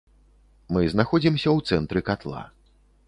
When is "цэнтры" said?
1.75-1.99